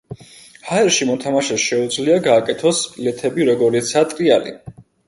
[0.69, 4.61] ჰაერში მოთამაშეს შეუძლია გააკეთოს ილეთები როგორიცა ტრიალი.